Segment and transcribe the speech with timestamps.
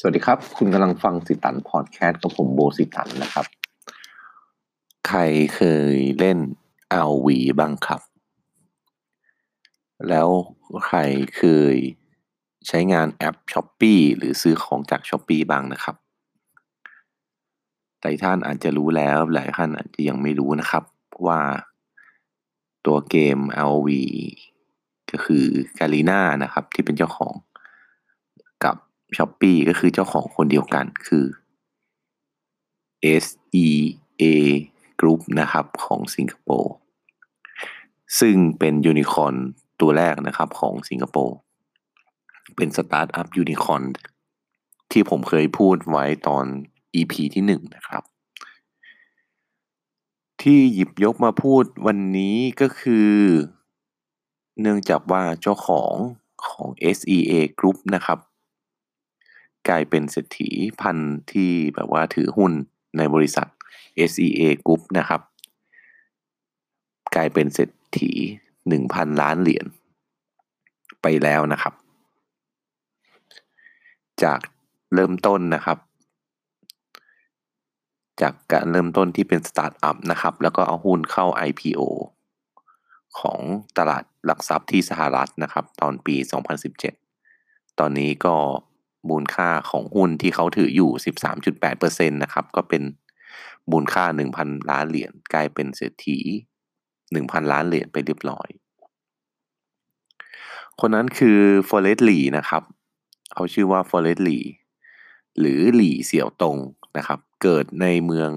[0.00, 3.46] สวัสดีครับ คุณกำลังฟังสิตันพอดแคสต์กับผมโบสิตันนะครับ
[5.08, 5.20] ใคร
[5.56, 6.38] เคยเล่น
[7.08, 7.26] RV
[7.58, 8.00] บ้างครับ
[10.08, 10.28] แล้ว
[10.86, 10.98] ใคร
[11.36, 11.42] เค
[11.74, 11.76] ย
[12.66, 15.96] ใช้งานแอป s h อ p e e หรือซื้อของจาก s h อ p e e บ้างนะครับ
[18.00, 20.84] หลายท่านอาจจะรู้แล้วหลายท่านอาจจะยังไม่รู้นะครับ
[21.26, 21.40] ว่า
[22.86, 23.38] ตัวเกม
[23.72, 23.88] RV
[25.10, 25.44] ก็คือ
[25.78, 27.34] Garena นะครับที่เป็นเจ้าของ
[29.08, 31.24] กับ Shopee ก็คือเจ้าของคนเดียวกันคือ
[33.24, 34.24] SEA
[35.00, 36.74] Group นะครับของสิงคโปร์
[38.20, 39.34] ซึ่งเป็นยูนิคอน
[39.80, 41.36] ตัวแรกนะครับของสิงคโปร์
[42.56, 43.82] เป็นสตาร์ทอัพยูนิคอน
[44.92, 46.44] ที่ผมเคยพูดไว้ตอน
[46.94, 48.02] EP ที่หนึ่งนะครับ
[50.42, 53.12] ที่หยิบยกมาพูดวันนี้ก็คือ
[54.60, 55.94] เนื่องจากว่าเจ้าของ
[56.46, 58.18] ของ SEA Group นะครับ
[59.68, 60.96] กลายเป็นเศรษฐีพัน
[61.32, 62.52] ที่แบบว่าถือหุ้น
[62.96, 63.48] ในบริษัท
[64.10, 65.20] SEA Group นะครับ
[67.14, 68.10] กลายเป็นเศรษฐี
[68.64, 69.66] 1,000 ล้านเหรียญ
[71.02, 71.74] ไปแล้วนะครับ
[74.22, 74.40] จาก
[74.94, 75.78] เริ่มต้นนะครับ
[78.22, 81.80] จากการเริ่มต้นที่เป็นสตาร์ทอัพนะครับ แล้วก็เอาหุ้นเข้า IPO
[83.20, 83.40] ของ
[83.78, 86.16] ตลาดหลักทรัพย์ที่สหรัฐนะครับ ตอนปี
[86.98, 88.36] 2017 ตอนนี้ก็
[89.10, 90.90] มูลค่าของหุ้นที่เขาถืออยู่
[91.54, 92.82] 13.8%นะครับ ก็เป็น
[93.70, 94.04] มูลค่า
[94.38, 96.18] 1,000 ล้านเหรียญกลายเป็นเศรษฐี
[96.84, 98.48] 1,000 ล้านเหรียญไปเรียบร้อย
[100.80, 101.38] คนนั้นคือ
[101.68, 102.62] ฟอเรสต์หลีนะครับ
[103.34, 104.38] เขาชื่อว่าฟอเรสต์หลี
[105.38, 106.56] หรือหลี่เสี่ยวตง
[106.96, 108.30] นะครับ เกิดในเมือง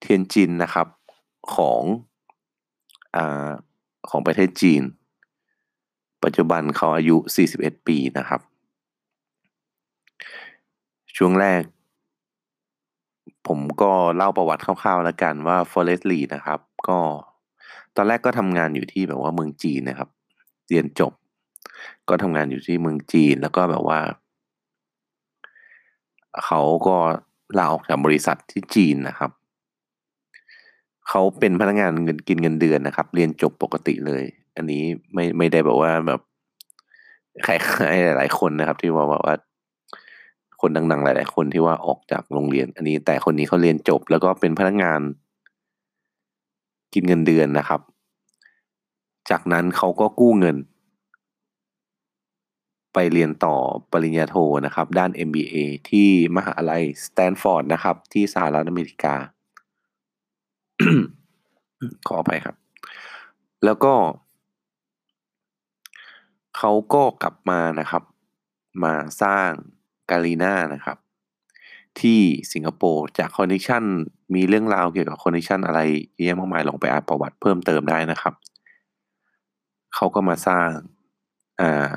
[0.00, 0.88] เทียนจินนะครับ
[1.54, 1.82] ของ
[3.16, 3.18] อ
[4.10, 4.82] ของประเทศจีน
[6.24, 7.16] ปัจจุบันเขาอายุ
[7.52, 8.40] 41 ปีนะครับ
[11.16, 11.62] ช่วงแรก
[13.46, 16.98] ผมก็เล่าประวัติคร่าวๆแล้วกันว่าฟอเรสต์ลีนะครับ ก็
[17.96, 20.08] ตอนแรกก็ทำงานอยู่ที่แบบว่าเมืองจีนนะครับ
[20.68, 21.12] เรียนจบ
[22.08, 24.00] ก็ทำงานอยู่ที่เมืองจีนแล้วก็แบบว่า
[26.44, 26.96] เขาก็
[27.58, 29.30] ลาออกจากบริษัทที่จีนนะครับ
[31.08, 34.24] เขาเป็นพนักงานเงินกินเงินเดือนนะครับ เรียนจบปกติเลย
[34.56, 34.82] อันนี้
[35.14, 36.20] ไม่ไม่ได้แบบว่าแบบ
[37.46, 39.36] คล้ายๆหลาย ๆ คนนะครับ ที่ว่าว่า
[40.60, 45.00] คนดังๆ หลายๆ คนที่ว่าออกจากโรงเรียน อันนี้แต่คนนี้เขาเรียนจบ แล้วก็เป็นพนักงาน
[46.94, 47.80] กินเงินเดือนนะครับ
[49.30, 50.56] จากนั้นเขาก็กู้เงิน
[52.94, 53.56] ไปเรียนต่อ
[53.92, 55.54] ปริญญาโทนะครับ ด้าน MBA
[55.90, 59.14] ที่มหาลัยสแตนฟอร์ดนะครับ ที่สหรัฐอเมริกา
[62.06, 62.56] ขออภัยครับ
[63.64, 63.94] แล้วก็
[66.56, 68.02] เขาก็กลับมานะครับ
[68.84, 69.50] มาสร้าง
[70.10, 70.98] กาลีนานะครับ
[72.00, 72.20] ที่
[72.52, 73.82] สิงคโปร์จาก connection
[74.34, 75.80] มีเรื่องราวเกี่ยวกับ connection อะไร
[76.22, 78.34] เยอะมากมายลองไปอ่านประวัติเพิ่มเติมได้นะครับ
[79.94, 80.68] เขาก็มาสร้าง
[81.60, 81.90] อ่า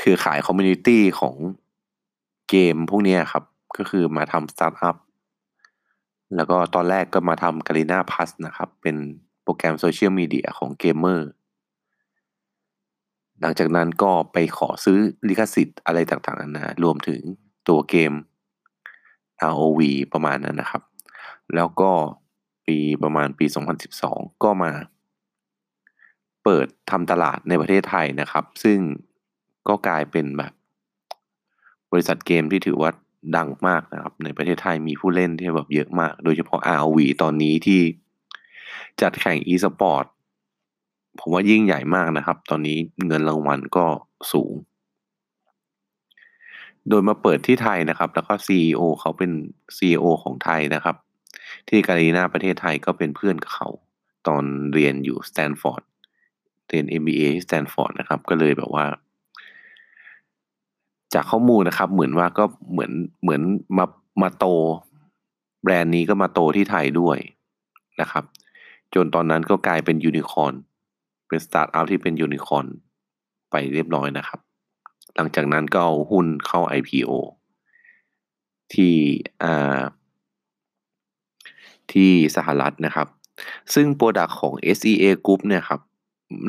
[0.00, 1.36] คือขาย community ของ
[2.50, 3.44] เกมพวกนี้ครับ
[3.76, 4.96] ก็คือมาทำสตาร์ทอัพ
[6.36, 8.96] แล้วก็ตอนแรกก็มาทำ Garena Plus นะครับ เป็น
[9.42, 11.28] โปรแกรมโซเชียลมีเดียของเกมเมอร์
[13.40, 17.20] หลังจากนั้นก็ไปขอซื้อลิขสิทธิ์อะไรต่างๆนานารวมถึง
[17.68, 18.12] ตัวเกม
[19.50, 19.80] ROV
[20.12, 20.82] ประมาณนั้นนะครับ
[21.54, 21.90] แล้วก็
[22.66, 23.46] ปีประมาณปี
[23.94, 24.72] 2012 ก็มา
[26.44, 28.78] เปิดทำตลาดในประเทศไทยนะครับ ซึ่ง
[29.68, 30.52] ก็กลายเป็นแบบ
[31.92, 32.90] บริษัทเกมที่ถือว่า
[33.36, 37.80] ดังมากนะครับ ในประเทศไทยมีผู้เล่นที่แบบเยอะมาก โดยเฉพาะ ROV ตอนนี้ที่
[39.02, 40.06] จัดแข่ง e-sport
[41.18, 43.86] ผมว่ายิ่งใหญ่มากนะครับ ตอนนี้เงินรางวัลก็
[44.32, 44.52] สูง
[46.88, 49.30] โดยมาเปิดที่ไทยนะครับ แล้วก็ CEO เขาเป็น
[49.76, 50.96] CEO ของไทยนะครับ
[51.68, 53.68] ที่ Garena ประเทศไทยก็เป็นเพื่อนกับเขา
[54.26, 54.44] ตอน
[54.74, 55.82] เรียนอยู่สแตนฟอร์ด
[56.68, 58.86] เรียน MBA ที่สแตนฟอร์ดนะครับ ก็เลยแบบว่า
[61.14, 63.42] จากข้อมูลนะครับ เหมือนว่าก็เหมือนเหมือน
[63.78, 63.86] มา
[64.22, 64.44] มาโต
[65.62, 67.18] แบรนด์นี้ก็มาโตที่ไทยด้วย
[68.00, 68.24] นะครับ
[68.94, 70.54] จนตอนนั้นก็กลายเป็นยูนิคอร์น
[71.28, 72.66] เป็นสตาร์ทอัพที่เป็นยูนิคอร์น
[73.50, 74.40] ไปเรียบร้อยนะครับ
[75.16, 77.10] หลังจากนั้นก็เอาหุ้นเข้า IPO
[78.74, 78.94] ที่
[79.42, 79.80] อ่า
[81.92, 83.08] ที่สหรัฐนะครับ
[83.74, 85.80] ซึ่ง product ของ SEA Group เนี่ยครับ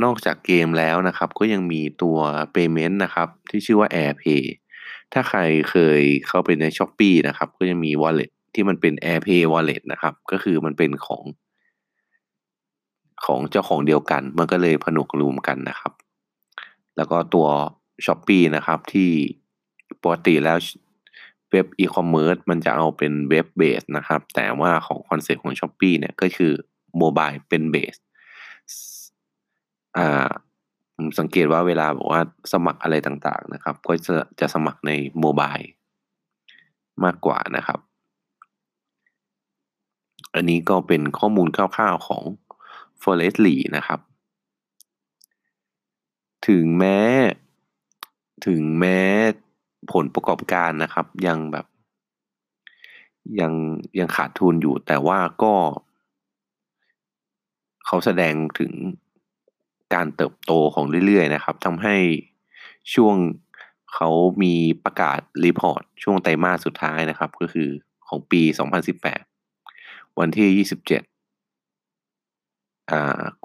[0.04, 2.18] นอกจากเกมแล้วนะครับ ก็ยังมีตัว
[2.56, 4.44] Payment นะครับ ที่ชื่อว่า AirPay
[5.14, 5.40] ถ้าใคร
[5.72, 11.24] เคยเข้าไปใน Shopee นะครับ ก็จะมี Wallet ที่มันเป็น AirPay Wallet นะครับ ก็คือมันเป็นของ
[13.26, 15.94] ของเจ้าของเดียวกัน มันก็เลยผนวกรวมกันนะครับ
[16.98, 17.48] แล้วก็ตัว
[18.06, 19.10] Shopee นะครับที่
[20.02, 20.58] ปกติแล้ว
[21.52, 26.54] เว็บอีคอมเมิร์ซมันจะเอาเป็น web base นะครับ แต่ว่าของคอนเซ็ปต์ของ Shopee เนี่ยก็คือ
[26.98, 27.96] mobile เป็น base
[29.98, 30.30] อ่า
[30.96, 32.22] ผมสังเกตว่าเวลาบอกว่า
[32.54, 35.58] สมัครอะไรต่างๆนะครับ ก็จะจะสมัครใน mobile
[37.04, 37.80] มากกว่านะครับ
[40.36, 42.24] อันนี้ก็เป็นข้อมูลคร่าวๆของ
[43.04, 44.00] f o r e s t l y นะครับ
[46.48, 47.00] ถึงแม้
[48.46, 49.00] ถึงแม้
[49.92, 51.66] ผลประกอบการนะครับ ยังแบบ
[53.40, 53.54] ยัง
[54.00, 55.56] ยังขาดทุนอยู่ แต่ว่าก็
[57.86, 58.74] เขาแสดงถึง
[59.94, 61.96] การเติบโตของเรื่อยๆนะครับทำให้
[62.94, 63.16] ช่วง
[63.94, 64.10] เขา
[64.44, 67.70] มีประกาศรีพอร์ตช่วงไตรมาสสุดท้ายนะครับ ก็คือ
[68.08, 68.42] ของปี
[69.30, 71.19] 2018 วันที่ 27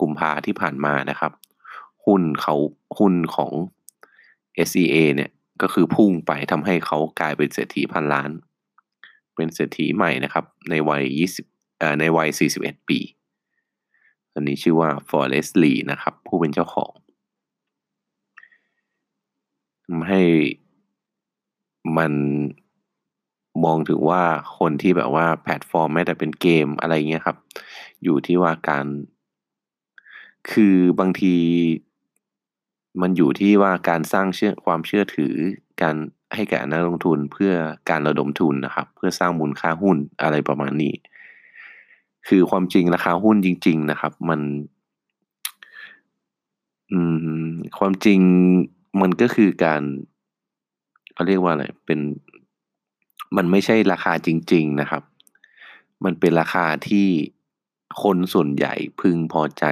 [0.00, 1.32] กุมภาที่ผ่านมานะครับ
[2.06, 2.54] หุ้นเขา
[2.98, 3.52] หุ้นของ
[4.68, 5.30] SEA เนี่ย
[5.62, 8.30] ก็คือพุ่งไปทำให้เขากลายเป็นเศรษฐีพันล้าน
[9.36, 11.02] เป็นเศรษฐีใหม่นะครับ ในวัย
[11.44, 12.98] 20อ่าในวัย 41 ปี
[14.34, 16.92] อันนี้ชื่อว่า Forest Lee นะครับ ผู้เป็นเจ้าของ
[19.84, 20.22] ทำให้
[21.98, 22.12] มัน
[23.64, 24.22] มองถึงว่า
[24.58, 27.36] คนที่แบบว่าแพลตฟอร์มแม้แต่เป็นเกมอะไรเงี้ยครับ
[28.02, 28.86] อยู่ที่ว่าการ
[30.50, 31.34] คือบางที
[33.00, 35.34] มันอยู่ที่ว่าการสร้างเชื่อความเชื่อถือ
[35.82, 35.96] การ
[36.34, 37.52] ให้แก่นักลงทุนเพื่อ
[37.90, 40.94] การระดมทุนนะครับ เพื่อสร้างมูลค่าหุ้นอะไรประมาณนี้
[42.28, 44.40] คือความจริงราคาหุ้นจริง ๆ นะครับ มัน
[46.92, 47.00] อื
[47.46, 48.20] ม ความจริง
[49.00, 49.82] มันก็คือการ
[51.12, 52.00] เขาเรียกว่าอะไร เป็น
[53.36, 55.02] มันไม่ใช่ราคาจริง ๆ นะครับ
[56.04, 57.08] มันเป็นราคาที่
[58.02, 59.64] คนส่วนใหญ่พึงพอใจ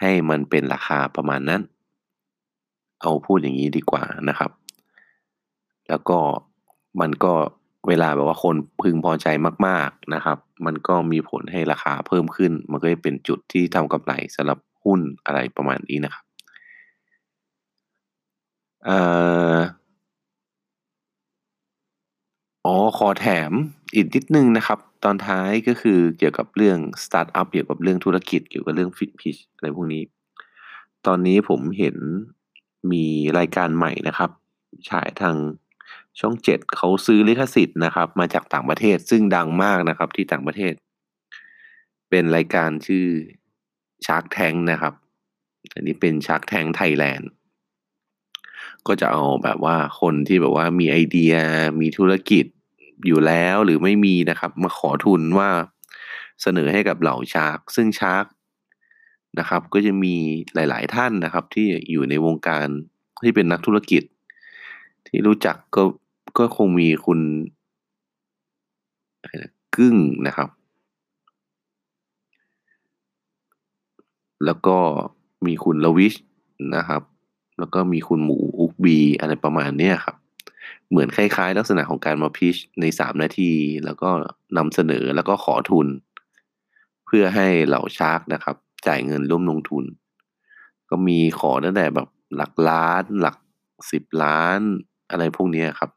[0.00, 1.62] ให้มันเป็นราคาประมาณนั้น
[3.00, 4.50] เอาพูดอย่างนี้ดีกว่านะครับ
[5.88, 6.18] แล้วก็
[7.00, 7.32] มันก็
[7.88, 9.26] เวลาแบบว่าคนพึงพอใจ
[9.66, 16.24] มาก ๆนะครับ มันก็มีผลให้ราคาเพิ่มขึ้น มันก็จะเป็นจุดที่ทำกำไรสำหรับหุ้นอะไรประมาณนี้นะครับ
[22.68, 23.52] อ๋อขอแถม
[23.94, 30.02] อีกนิดนึงนะครับ ตอนท้ายก็คือเกี่ยวกับเรื่องสตาร์ทอัพเกี่ยวกับเรื่องธุรกิจเกี่ยวกับเรื่อง pitch pitch อะไรพวกนี้
[31.06, 31.96] ตอนนี้ผมเห็น
[32.92, 33.04] มี
[33.38, 34.30] รายการใหม่นะครับ
[34.90, 35.36] ฉายทาง
[36.20, 40.74] ช่องเจ็ดเขาซื้อลิขสิทธิ์นะครับ มาจากต่างประเทศซึ่งดังมากนะครับที่ต่างประเทศ
[42.10, 43.06] เป็นรายการชื่อ
[44.06, 44.94] ชาร์กแทงนะครับ
[45.74, 47.30] อันนี้เป็นชาร์กแทงไทยแลนด์
[48.86, 51.34] ก็จะเอาแบบว่าคนที่แบบว่ามีไอเดีย
[51.80, 52.46] มีธุรกิจ
[53.06, 55.48] อยู่แล้วหรือไม่มีนะครับ มาขอทุนว่า
[56.42, 58.24] เสนอให้กับเหล่าชาร์กซึ่งชาร์ก
[59.38, 60.14] นะครับ ก็จะมี
[60.54, 62.66] หลาย ๆ ท่านนะครับ ที่อยู่ในวงการ
[63.24, 64.02] ที่เป็นนักธุรกิจ
[65.06, 65.82] ที่รู้จักก็
[66.38, 67.20] ก็คงมีคุณ
[69.76, 69.96] กึ้ง
[70.26, 70.48] นะครับ
[74.44, 74.76] แล้วก็
[75.46, 76.14] มีคุณลวิช
[76.76, 77.02] นะครับ
[77.58, 80.16] แล้วก็มีคุณหมูอุกบีอะไรประมาณนี้ครับ
[80.90, 83.52] เหมือนคล้ายๆ ลักษณะของการมาพิชในสามนาที
[83.84, 84.08] แล้วก็
[84.56, 85.86] นำเสนอแล้วก็ขอทุน
[87.06, 88.56] เพื่อให้เหล่าชาร์กนะครับ
[88.86, 89.84] จ่ายเงินร่วมลงทุน
[90.90, 93.36] ก็มีขอตั้งแต่แบบหลักล้าน หลัก
[93.92, 94.60] สิบล้าน
[95.10, 95.90] อะไรพวกนี้ครับ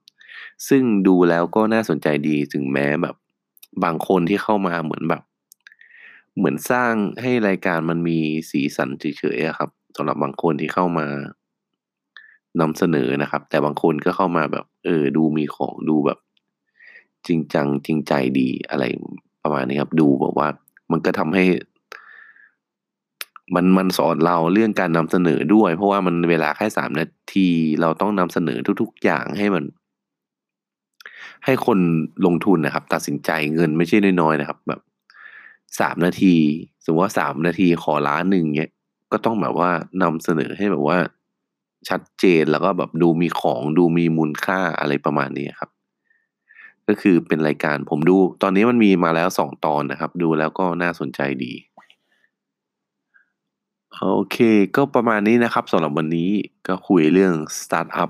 [0.68, 3.16] ซึ่งดูแล้วก็น่าสนใจดีถึงแม้แบบ
[3.84, 5.24] บางคนที่เข้ามาเหมือนแบบ
[6.38, 8.20] เหมือนสร้างให้รายการมันมี
[8.50, 11.08] สีสันเฉยๆครับสำหรับบางคนที่เข้ามา
[12.62, 16.20] นำเสนอนะครับ แต่บางคนก็เข้ามาแบบ เออ ดูมีของดูแบบ
[17.28, 18.84] จริงจังจริงใจดีอะไร
[19.44, 20.48] ประมาณนี้ครับ ดูแบบว่า
[20.92, 21.46] มันก็ทำให้
[23.56, 27.48] มันมันสอนเราเรื่องการนำเสนอด้วย เพราะว่ามันเวลาแค่สามนาที
[27.82, 29.64] เราต้องนำเสนอทุก ๆ อย่างให้มัน
[31.46, 31.80] ให้คน
[32.26, 34.82] ลงทุนนะครับ ตัดสินใจเงินไม่ใช่น้อยๆนะครับ แบบ
[35.80, 36.36] สามนาที
[36.86, 38.72] สมมติว่าสามนาทีขอล้านหนึ่งเนี้ย
[39.12, 39.70] ก็ต้องแบบว่า
[40.04, 40.98] นำเสนอให้แบบว่า
[41.90, 45.70] ชัดเจนแล้วก็แบบดูมีของดูมีมูลค่าอะไรประมาณนี้ครับ
[46.88, 51.54] ก็คือเป็นรายการผมดู ตอนนี้มันมีมาแล้วสองตอนนะครับ ดูแล้วก็น่าสนใจดี
[53.96, 54.38] โอเค
[54.76, 56.32] ก็ประมาณนี้นะครับสำหรับวันนี้
[56.68, 58.10] ก็คุยเรื่องสตาร์ทอัพ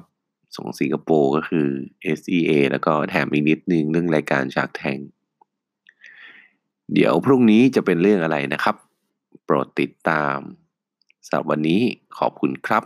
[0.55, 1.67] ของสิงคโปร์ก็คือ
[2.19, 4.99] SEA แล้วก็แถมอีกนิดนึงเรื่องรายการ Shark Tank
[6.93, 8.75] เดี๋ยวพรุ่งนี้จะเป็นเรื่องอะไรนะครับ
[9.45, 10.37] โปรดติดตาม
[11.25, 11.81] สำหรับวันนี้
[12.17, 12.83] ขอบคุณครับ